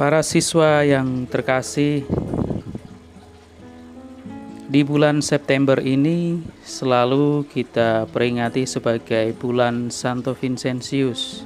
[0.00, 2.08] Para siswa yang terkasih,
[4.70, 11.44] di bulan September ini selalu kita peringati sebagai bulan Santo Vincentius,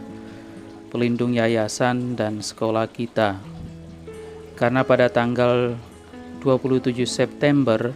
[0.95, 3.43] pelindung yayasan dan sekolah kita.
[4.55, 5.75] Karena pada tanggal
[6.39, 7.91] 27 September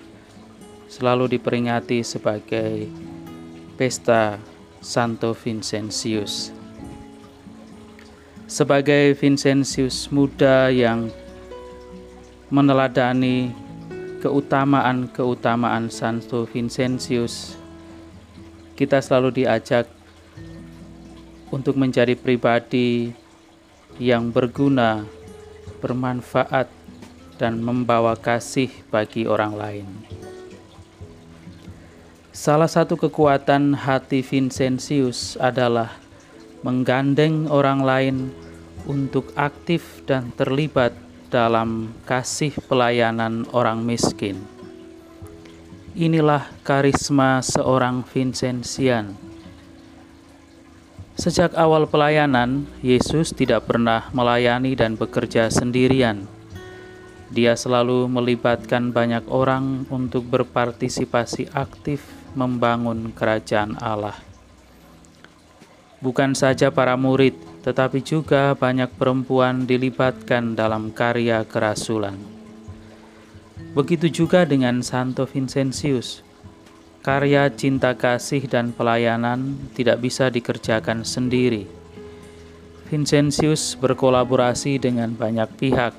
[0.90, 2.90] selalu diperingati sebagai
[3.78, 4.42] pesta
[4.82, 6.57] Santo Vincentius
[8.48, 11.12] sebagai Vincentius muda yang
[12.48, 13.52] meneladani
[14.24, 17.60] keutamaan-keutamaan Santo Vincentius,
[18.72, 19.84] kita selalu diajak
[21.52, 23.12] untuk menjadi pribadi
[24.00, 25.04] yang berguna,
[25.84, 26.72] bermanfaat,
[27.36, 29.88] dan membawa kasih bagi orang lain.
[32.34, 36.07] Salah satu kekuatan hati Vincentius adalah
[36.62, 38.16] menggandeng orang lain
[38.88, 40.96] untuk aktif dan terlibat
[41.28, 44.40] dalam kasih pelayanan orang miskin.
[45.98, 49.18] Inilah karisma seorang Vincentian.
[51.18, 56.30] Sejak awal pelayanan, Yesus tidak pernah melayani dan bekerja sendirian.
[57.34, 62.06] Dia selalu melibatkan banyak orang untuk berpartisipasi aktif
[62.38, 64.27] membangun kerajaan Allah.
[65.98, 67.34] Bukan saja para murid,
[67.66, 72.14] tetapi juga banyak perempuan dilibatkan dalam karya kerasulan.
[73.74, 76.22] Begitu juga dengan Santo Vincentius.
[77.02, 81.66] Karya cinta kasih dan pelayanan tidak bisa dikerjakan sendiri.
[82.86, 85.94] Vincentius berkolaborasi dengan banyak pihak.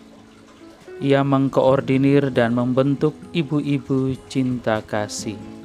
[1.00, 5.59] Ia mengkoordinir dan membentuk ibu-ibu cinta kasih.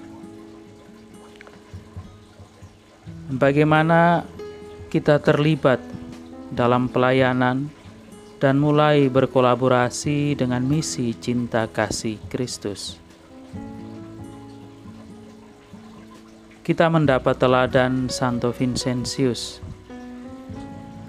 [3.29, 4.25] Bagaimana
[4.93, 5.81] kita terlibat
[6.53, 7.73] dalam pelayanan
[8.39, 13.01] dan mulai berkolaborasi dengan misi cinta kasih Kristus.
[16.65, 19.61] Kita mendapat teladan Santo Vincentius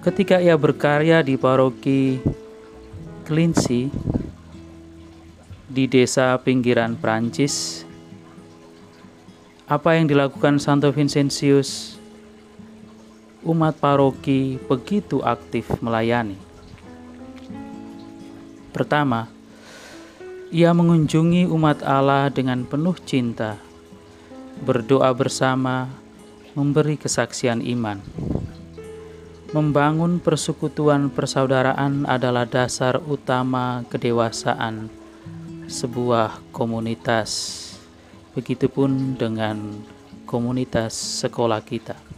[0.03, 2.19] ketika ia berkarya di paroki
[3.25, 3.90] Clincy
[5.66, 7.84] di desa pinggiran Prancis.
[9.66, 11.94] Apa yang dilakukan Santo Vincentius
[13.45, 16.35] umat paroki begitu aktif melayani.
[18.73, 19.31] Pertama,
[20.51, 23.55] ia mengunjungi umat Allah dengan penuh cinta,
[24.66, 25.88] berdoa bersama,
[26.57, 28.03] memberi kesaksian iman.
[29.55, 34.91] Membangun persekutuan persaudaraan adalah dasar utama kedewasaan
[35.72, 37.63] sebuah komunitas.
[38.35, 39.79] Begitupun dengan
[40.28, 40.91] komunitas
[41.23, 42.15] sekolah kita.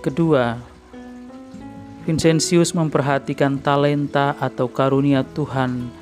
[0.00, 0.56] Kedua,
[2.08, 5.92] Vincentius memperhatikan talenta atau karunia Tuhan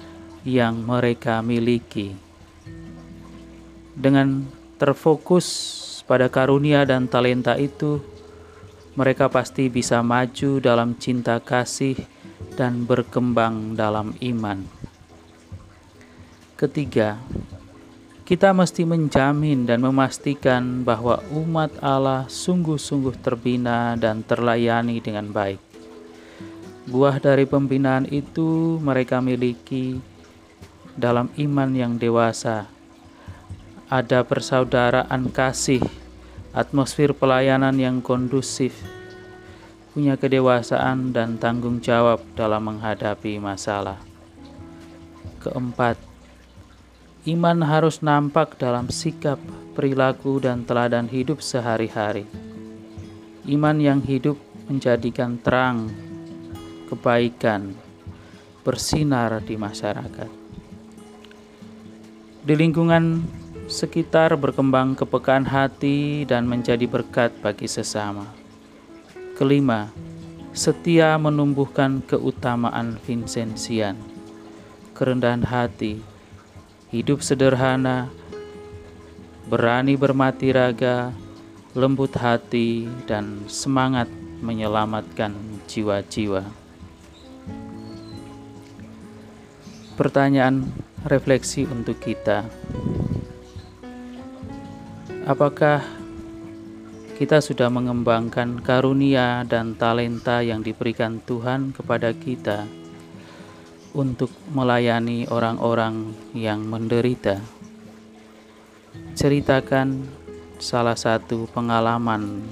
[0.46, 2.14] yang mereka miliki.
[3.98, 4.46] Dengan
[4.78, 5.46] terfokus
[6.06, 7.98] pada karunia dan talenta itu,
[8.94, 11.98] mereka pasti bisa maju dalam cinta kasih
[12.54, 14.62] dan berkembang dalam iman.
[16.54, 17.18] Ketiga,
[18.28, 25.56] kita mesti menjamin dan memastikan bahwa umat Allah sungguh-sungguh terbina dan terlayani dengan baik.
[26.92, 29.96] Buah dari pembinaan itu mereka miliki
[30.92, 32.68] dalam iman yang dewasa.
[33.88, 35.80] Ada persaudaraan kasih,
[36.52, 38.76] atmosfer pelayanan yang kondusif,
[39.96, 43.96] punya kedewasaan dan tanggung jawab dalam menghadapi masalah.
[45.40, 46.07] Keempat,
[47.28, 49.36] Iman harus nampak dalam sikap,
[49.76, 52.24] perilaku, dan teladan hidup sehari-hari.
[53.44, 55.92] Iman yang hidup menjadikan terang,
[56.88, 57.76] kebaikan,
[58.64, 60.30] bersinar di masyarakat.
[62.48, 63.20] Di lingkungan
[63.68, 68.24] sekitar berkembang kepekaan hati dan menjadi berkat bagi sesama.
[69.36, 69.92] Kelima,
[70.56, 74.00] setia menumbuhkan keutamaan Vincentian,
[74.96, 76.07] kerendahan hati,
[76.88, 78.08] hidup sederhana,
[79.48, 81.12] berani bermati raga,
[81.76, 84.08] lembut hati, dan semangat
[84.40, 85.36] menyelamatkan
[85.68, 86.48] jiwa-jiwa.
[90.00, 90.70] Pertanyaan
[91.04, 92.46] refleksi untuk kita:
[95.28, 95.84] apakah
[97.18, 102.77] kita sudah mengembangkan karunia dan talenta yang diberikan Tuhan kepada kita?
[103.98, 107.42] Untuk melayani orang-orang yang menderita.
[109.18, 110.06] Ceritakan
[110.62, 112.46] salah satu pengalaman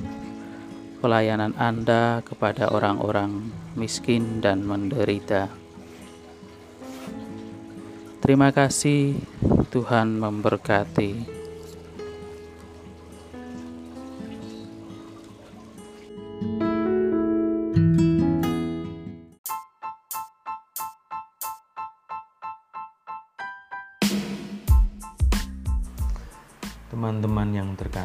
[0.98, 3.46] pelayanan Anda kepada orang-orang
[3.78, 5.46] miskin, dan menderita.
[8.18, 9.14] Terima kasih,
[9.70, 11.35] Tuhan memberkati.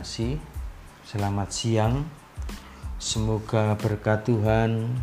[0.01, 0.41] Terkasih,
[1.05, 2.01] selamat siang.
[2.97, 4.97] Semoga berkat Tuhan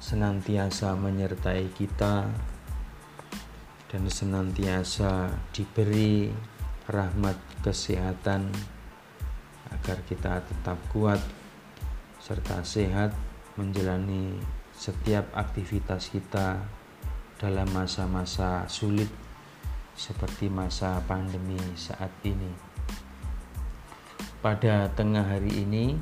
[0.00, 2.32] senantiasa menyertai kita
[3.92, 6.32] dan senantiasa diberi
[6.88, 8.48] rahmat kesehatan
[9.68, 11.20] agar kita tetap kuat
[12.16, 13.12] serta sehat
[13.60, 14.40] menjalani
[14.72, 16.56] setiap aktivitas kita
[17.36, 19.12] dalam masa-masa sulit
[19.92, 22.71] seperti masa pandemi saat ini
[24.42, 25.94] pada tengah hari ini,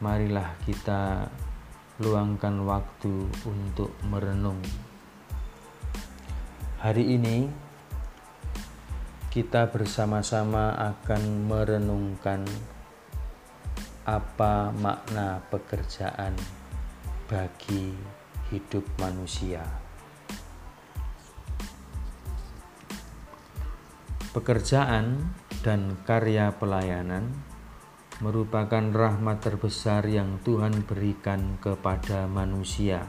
[0.00, 1.28] marilah kita
[2.00, 4.56] luangkan waktu untuk merenung.
[6.80, 7.44] Hari ini,
[9.28, 12.48] kita bersama-sama akan merenungkan
[14.08, 16.32] apa makna pekerjaan
[17.28, 17.92] bagi
[18.48, 19.60] hidup manusia.
[24.32, 27.32] Pekerjaan dan karya pelayanan
[28.20, 33.08] merupakan rahmat terbesar yang Tuhan berikan kepada manusia.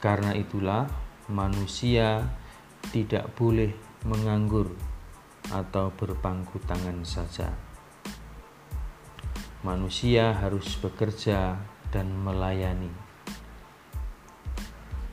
[0.00, 0.88] Karena itulah,
[1.30, 2.24] manusia
[2.90, 3.70] tidak boleh
[4.08, 4.74] menganggur
[5.52, 7.52] atau berpangku tangan saja.
[9.62, 11.60] Manusia harus bekerja
[11.94, 12.90] dan melayani.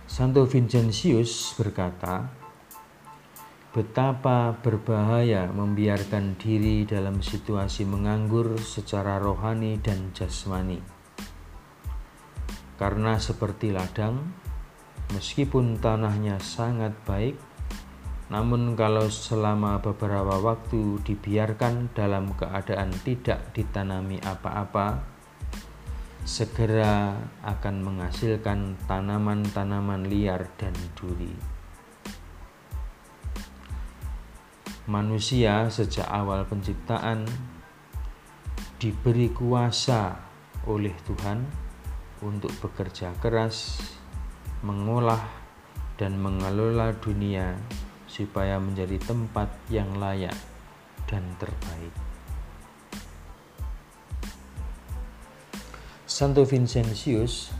[0.10, 2.39] Santo Vincentius berkata,
[3.70, 10.82] Betapa berbahaya membiarkan diri dalam situasi menganggur secara rohani dan jasmani.
[12.82, 14.34] Karena seperti ladang,
[15.14, 17.38] meskipun tanahnya sangat baik,
[18.34, 24.98] namun kalau selama beberapa waktu dibiarkan dalam keadaan tidak ditanami apa-apa,
[26.26, 31.59] segera akan menghasilkan tanaman-tanaman liar dan duri.
[34.90, 37.30] Manusia sejak awal penciptaan
[38.82, 40.18] diberi kuasa
[40.66, 41.46] oleh Tuhan
[42.26, 43.78] untuk bekerja keras,
[44.66, 45.22] mengolah,
[45.94, 47.54] dan mengelola dunia
[48.10, 50.34] supaya menjadi tempat yang layak
[51.06, 51.94] dan terbaik.
[56.10, 57.54] Santo Vincentius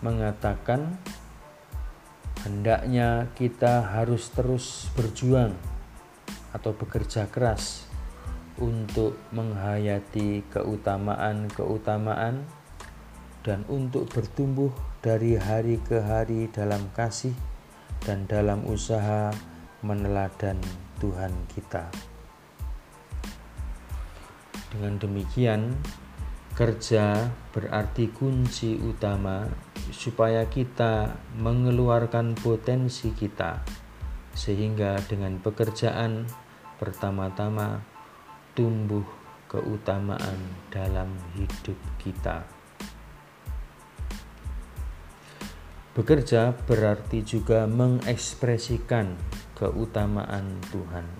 [0.00, 0.96] mengatakan
[2.44, 5.52] hendaknya kita harus terus berjuang
[6.56, 7.86] atau bekerja keras
[8.60, 12.44] untuk menghayati keutamaan-keutamaan
[13.40, 14.68] dan untuk bertumbuh
[15.00, 17.32] dari hari ke hari dalam kasih
[18.04, 19.32] dan dalam usaha
[19.80, 20.60] meneladan
[21.00, 21.88] Tuhan kita.
[24.70, 25.72] Dengan demikian,
[26.54, 29.46] kerja berarti kunci utama
[29.90, 33.62] supaya kita mengeluarkan potensi kita,
[34.34, 36.26] sehingga dengan pekerjaan
[36.78, 37.82] pertama-tama
[38.54, 39.04] tumbuh
[39.50, 40.38] keutamaan
[40.70, 42.46] dalam hidup kita.
[45.90, 49.18] Bekerja berarti juga mengekspresikan
[49.58, 51.19] keutamaan Tuhan.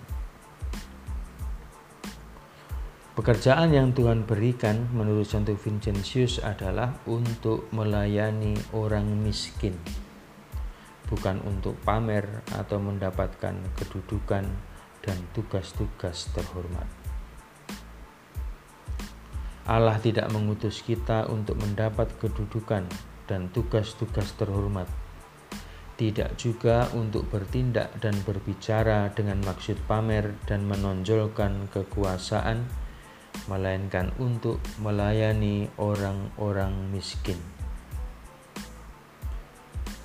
[3.21, 9.77] Pekerjaan yang Tuhan berikan menurut Santo Vincentius adalah untuk melayani orang miskin,
[11.05, 12.25] bukan untuk pamer
[12.57, 14.49] atau mendapatkan kedudukan
[15.05, 16.89] dan tugas-tugas terhormat.
[19.69, 22.89] Allah tidak mengutus kita untuk mendapat kedudukan
[23.29, 24.89] dan tugas-tugas terhormat,
[26.01, 32.80] tidak juga untuk bertindak dan berbicara dengan maksud pamer dan menonjolkan kekuasaan
[33.49, 37.39] melainkan untuk melayani orang-orang miskin.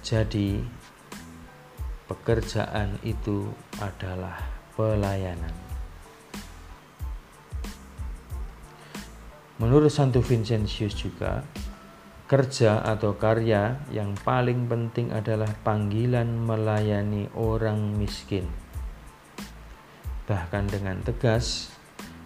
[0.05, 0.62] Jadi,
[2.05, 3.50] pekerjaan itu
[3.82, 4.38] adalah
[4.77, 5.53] pelayanan.
[9.55, 11.41] Menurut Santo Vincentius juga,
[12.25, 18.50] kerja atau karya yang paling penting adalah panggilan melayani orang miskin.
[20.25, 21.75] Bahkan dengan tegas,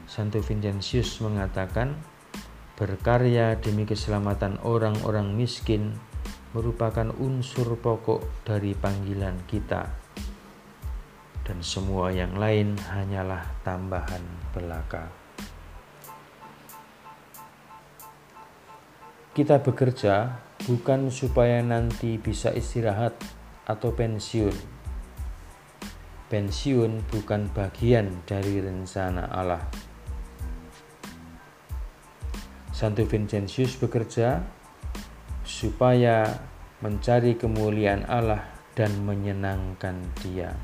[0.09, 1.93] Santo Vincentius mengatakan,
[2.73, 5.93] berkarya demi keselamatan orang-orang miskin
[6.57, 9.85] merupakan unsur pokok dari panggilan kita,
[11.45, 15.19] dan semua yang lain hanyalah tambahan belaka.
[19.39, 20.35] kita bekerja
[20.67, 23.15] bukan supaya nanti bisa istirahat
[23.63, 24.51] atau pensiun.
[26.27, 29.88] Pensiun bukan bagian dari rencana Allah.
[32.79, 34.39] Santo Vincentius bekerja
[35.43, 36.31] supaya
[36.79, 38.39] mencari kemuliaan Allah
[38.71, 40.55] dan menyenangkan Dia.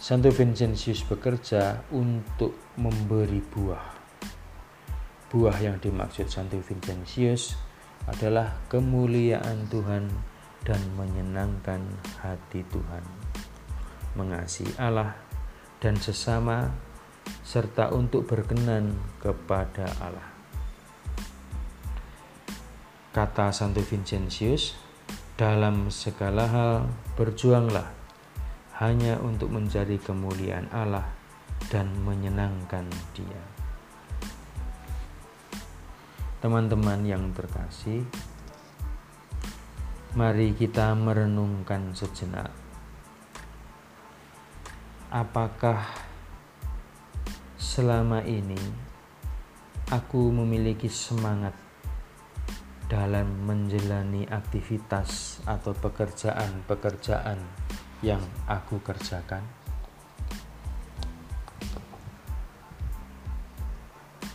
[0.00, 3.84] Santo Vincentius bekerja untuk memberi buah.
[5.28, 7.52] Buah yang dimaksud Santo Vincentius
[8.08, 10.08] adalah kemuliaan Tuhan
[10.64, 11.84] dan menyenangkan
[12.24, 13.04] hati Tuhan,
[14.16, 15.12] mengasihi Allah
[15.76, 16.72] dan sesama,
[17.52, 20.24] serta untuk berkenan kepada Allah.
[23.12, 24.72] Kata Santo Vincentius,
[25.36, 27.92] dalam segala hal berjuanglah
[28.80, 31.04] hanya untuk mencari kemuliaan Allah
[31.68, 33.44] dan menyenangkan Dia.
[36.40, 38.00] Teman-teman yang terkasih,
[40.16, 42.48] mari kita merenungkan sejenak.
[45.12, 46.11] Apakah
[47.62, 48.58] selama ini
[49.86, 51.54] aku memiliki semangat
[52.90, 57.38] dalam menjalani aktivitas atau pekerjaan-pekerjaan
[58.02, 58.18] yang
[58.50, 59.46] aku kerjakan.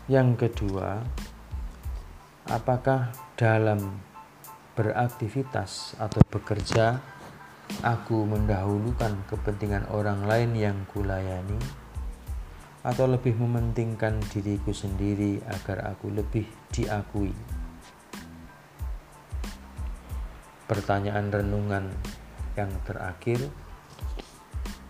[0.08, 1.04] Yang kedua,
[2.48, 4.00] apakah dalam
[4.72, 7.04] beraktivitas atau bekerja
[7.84, 11.87] aku mendahulukan kepentingan orang lain yang kulayani
[12.88, 17.36] atau lebih mementingkan diriku sendiri agar aku lebih diakui
[20.68, 21.88] pertanyaan renungan
[22.60, 23.40] yang terakhir,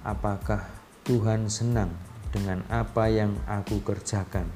[0.01, 0.65] apakah
[1.05, 1.93] Tuhan senang
[2.33, 4.49] dengan apa yang aku kerjakan?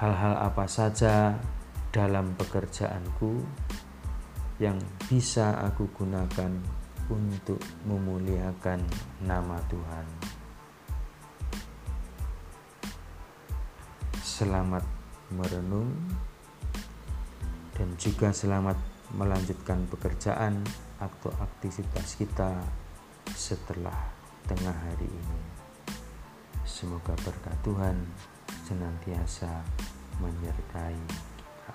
[0.00, 1.36] Hal-hal apa saja
[1.92, 3.44] dalam pekerjaanku
[4.58, 6.50] yang bisa aku gunakan
[7.12, 8.80] untuk memuliakan
[9.20, 10.37] nama Tuhan.
[14.38, 14.86] Selamat
[15.34, 15.90] merenung
[17.74, 18.78] dan juga selamat
[19.10, 20.62] melanjutkan pekerjaan
[21.02, 22.54] atau aktivitas kita
[23.34, 23.98] setelah
[24.46, 25.42] tengah hari ini.
[26.62, 27.98] Semoga berkat Tuhan
[28.62, 29.58] senantiasa
[30.22, 31.74] menyertai kita.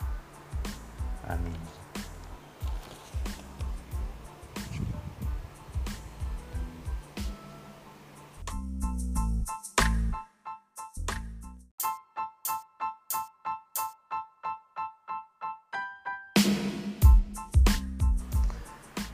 [1.36, 1.83] Amin.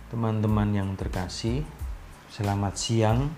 [0.10, 1.62] Teman-teman yang terkasih,
[2.34, 3.30] selamat siang.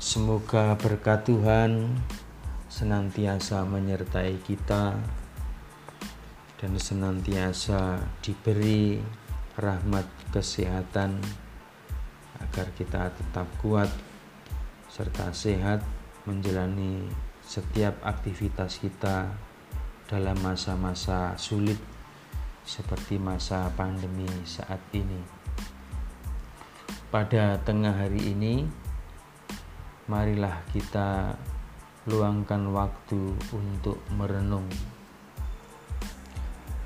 [0.00, 2.00] Semoga berkat Tuhan
[2.72, 4.96] senantiasa menyertai kita
[6.56, 8.96] dan senantiasa diberi
[9.60, 11.20] rahmat kesehatan
[12.40, 13.92] agar kita tetap kuat
[14.88, 15.84] serta sehat
[16.24, 17.12] menjalani
[17.44, 19.28] setiap aktivitas kita
[20.08, 21.76] dalam masa-masa sulit
[22.64, 25.43] seperti masa pandemi saat ini
[27.14, 28.66] pada tengah hari ini,
[30.10, 31.38] marilah kita
[32.10, 34.66] luangkan waktu untuk merenung.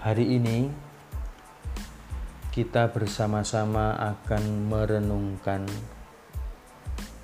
[0.05, 0.69] Hari ini,
[2.53, 5.65] kita bersama-sama akan merenungkan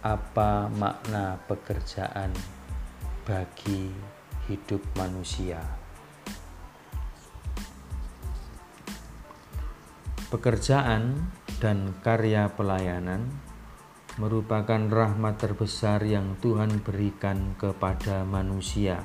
[0.01, 2.33] apa makna pekerjaan
[3.29, 3.93] bagi
[4.49, 5.61] hidup manusia.
[10.33, 13.31] Pekerjaan dan karya pelayanan
[14.15, 19.03] merupakan rahmat terbesar yang Tuhan berikan kepada manusia.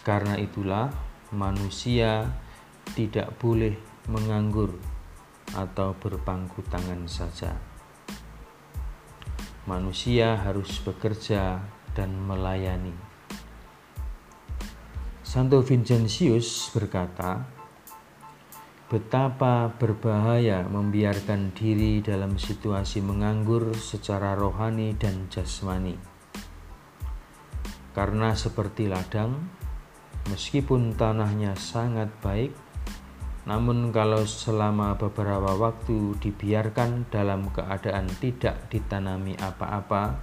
[0.00, 0.88] Karena itulah,
[1.28, 2.24] manusia
[2.96, 3.76] tidak boleh
[4.08, 4.72] menganggur
[5.52, 7.52] atau berpangku tangan saja.
[9.68, 11.60] Manusia harus bekerja
[11.92, 12.96] dan melayani.
[15.20, 17.57] Santo Vincentius berkata,
[18.88, 25.92] Betapa berbahaya membiarkan diri dalam situasi menganggur secara rohani dan jasmani.
[27.92, 29.52] Karena seperti ladang,
[30.32, 32.56] meskipun tanahnya sangat baik,
[33.44, 40.16] namun kalau selama beberapa waktu dibiarkan dalam keadaan tidak ditanami apa-apa,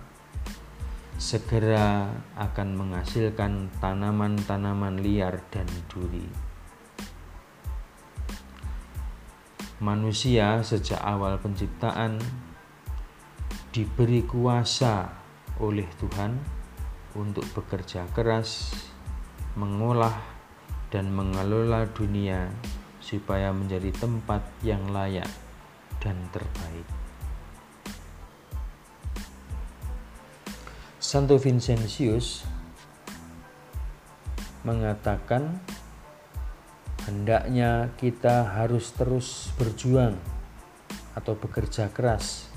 [1.21, 6.44] segera akan menghasilkan tanaman-tanaman liar dan duri.
[9.83, 12.19] Manusia sejak awal penciptaan
[13.75, 15.11] diberi kuasa
[15.59, 16.39] oleh Tuhan
[17.15, 18.71] untuk bekerja keras
[19.55, 20.35] mengolah,
[20.91, 22.51] dan mengelola dunia
[22.99, 25.27] supaya menjadi tempat yang layak
[26.03, 26.87] dan terbaik.
[30.99, 32.43] Santo Vincentius
[34.63, 35.61] mengatakan
[37.05, 40.17] hendaknya kita harus terus berjuang
[41.13, 42.49] atau bekerja keras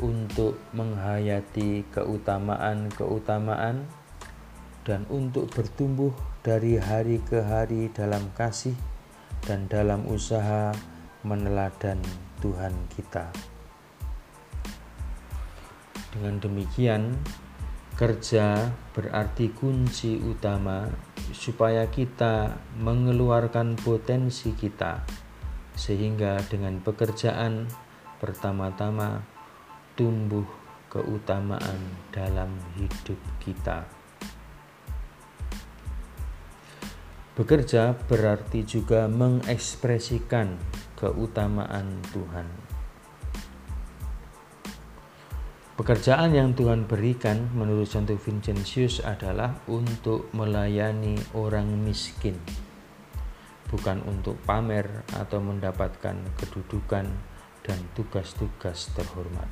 [0.00, 3.86] untuk menghayati keutamaan-keutamaan
[4.84, 6.12] dan untuk bertumbuh
[6.44, 8.74] dari hari ke hari dalam kasih
[9.46, 10.72] dan dalam usaha
[11.24, 12.00] meneladan
[12.44, 13.32] Tuhan kita.
[16.12, 17.16] Dengan demikian,
[17.96, 20.86] kerja berarti kunci utama
[21.34, 25.02] supaya kita mengeluarkan potensi kita,
[25.74, 27.66] sehingga dengan pekerjaan
[28.22, 29.26] pertama-tama
[29.98, 30.46] tumbuh
[30.86, 31.82] keutamaan
[32.14, 33.82] dalam hidup kita.
[37.34, 40.54] Bekerja berarti juga mengekspresikan
[40.94, 42.63] keutamaan Tuhan.
[45.74, 52.38] Pekerjaan yang Tuhan berikan menurut Santo Vincentius adalah untuk melayani orang miskin,
[53.66, 57.10] bukan untuk pamer atau mendapatkan kedudukan
[57.66, 59.50] dan tugas-tugas terhormat.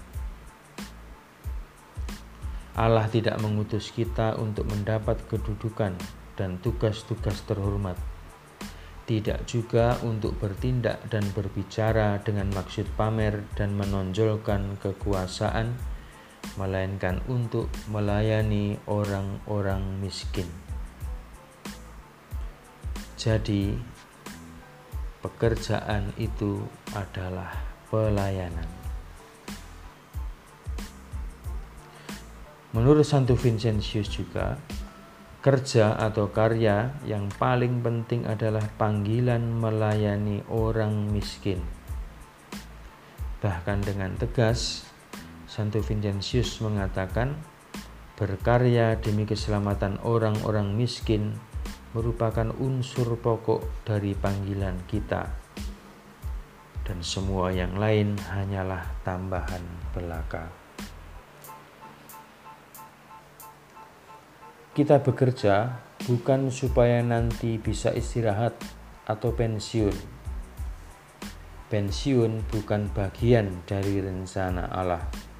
[2.79, 5.99] Allah tidak mengutus kita untuk mendapat kedudukan
[6.39, 7.99] dan tugas-tugas terhormat,
[9.11, 15.91] tidak juga untuk bertindak dan berbicara dengan maksud pamer dan menonjolkan kekuasaan,
[16.61, 20.47] melainkan untuk melayani orang-orang miskin.
[23.17, 23.79] Jadi,
[25.23, 26.59] pekerjaan itu
[26.93, 27.55] adalah
[27.87, 28.67] pelayanan.
[32.73, 34.57] Menurut Santo Vincentius juga,
[35.45, 41.61] kerja atau karya yang paling penting adalah panggilan melayani orang miskin.
[43.45, 44.87] Bahkan dengan tegas,
[45.53, 47.37] Santo Vincentius mengatakan,
[48.17, 51.37] berkarya demi keselamatan orang-orang miskin
[51.93, 55.29] merupakan unsur pokok dari panggilan kita,
[56.89, 59.61] dan semua yang lain hanyalah tambahan
[59.93, 60.49] belaka.
[64.73, 68.57] Kita bekerja bukan supaya nanti bisa istirahat
[69.05, 69.93] atau pensiun.
[71.69, 75.32] Pensiun bukan bagian dari rencana Allah.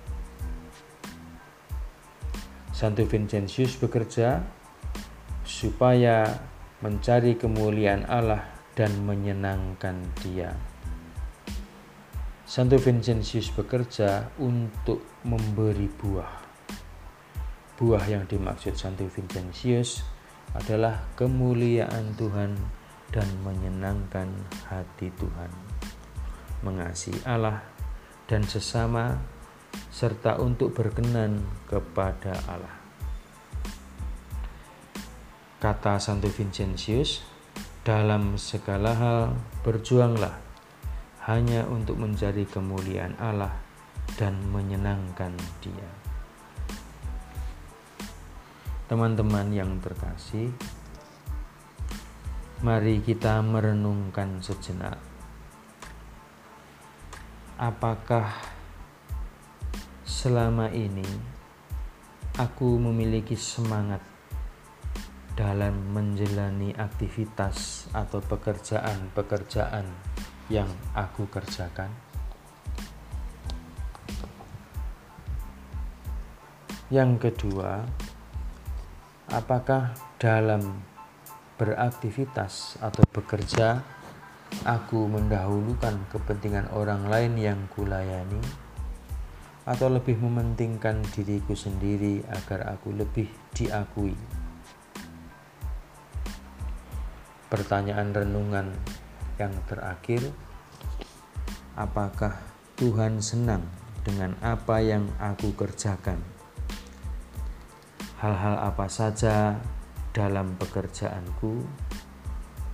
[2.73, 4.41] Santo Vincentius bekerja
[5.45, 6.25] supaya
[6.81, 10.57] mencari kemuliaan Allah dan menyenangkan Dia.
[12.49, 16.33] Santo Vincentius bekerja untuk memberi buah.
[17.77, 20.05] Buah yang dimaksud Santo Vincentius
[20.53, 22.53] adalah kemuliaan Tuhan
[23.13, 24.29] dan menyenangkan
[24.69, 25.53] hati Tuhan,
[26.65, 27.61] mengasihi Allah
[28.29, 29.17] dan sesama,
[29.93, 32.77] serta untuk berkenan kepada Allah.
[35.63, 37.23] Kata Santo Vincentius,
[37.87, 39.21] dalam segala hal
[39.63, 40.35] berjuanglah
[41.27, 43.55] hanya untuk mencari kemuliaan Allah
[44.19, 45.91] dan menyenangkan Dia.
[48.91, 50.51] Teman-teman yang terkasih,
[52.67, 54.99] mari kita merenungkan sejenak.
[57.59, 58.35] Apakah
[60.23, 61.03] selama ini
[62.39, 63.99] aku memiliki semangat
[65.35, 69.83] dalam menjalani aktivitas atau pekerjaan-pekerjaan
[70.47, 71.91] yang aku kerjakan?
[76.87, 77.83] Yang kedua,
[79.27, 79.91] apakah
[80.23, 80.87] dalam
[81.59, 83.83] beraktivitas atau bekerja
[84.63, 88.62] aku mendahulukan kepentingan orang lain yang kulayani
[89.63, 94.17] atau lebih mementingkan diriku sendiri agar aku lebih diakui.
[97.47, 98.73] Pertanyaan renungan
[99.37, 100.25] yang terakhir,
[101.77, 102.39] apakah
[102.81, 103.63] Tuhan senang
[104.03, 106.43] dengan apa yang aku kerjakan?
[108.23, 109.59] hal-hal apa saja
[110.15, 111.67] dalam pekerjaanku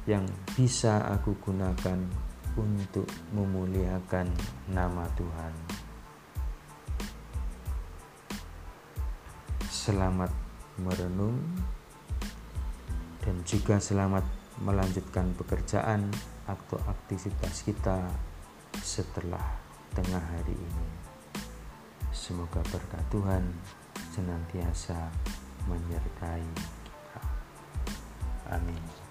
[0.04, 2.04] yang bisa aku gunakan
[2.52, 4.28] untuk memuliakan
[4.68, 5.87] nama Tuhan.
[9.88, 10.28] Selamat
[10.84, 11.40] merenung
[13.24, 14.20] dan juga selamat
[14.60, 16.12] melanjutkan pekerjaan
[16.44, 18.04] atau aktivitas kita
[18.84, 19.40] setelah
[19.96, 20.88] tengah hari ini.
[22.12, 23.48] Semoga berkat Tuhan
[24.12, 25.08] senantiasa
[25.64, 26.44] menyertai
[26.84, 27.24] kita.
[28.60, 29.07] Amin.